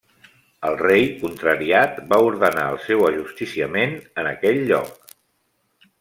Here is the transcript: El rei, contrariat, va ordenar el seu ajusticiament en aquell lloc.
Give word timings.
El 0.67 0.75
rei, 0.77 1.03
contrariat, 1.23 1.99
va 2.13 2.17
ordenar 2.29 2.63
el 2.75 2.79
seu 2.85 3.03
ajusticiament 3.09 3.93
en 4.23 4.31
aquell 4.31 4.63
lloc. 4.73 5.13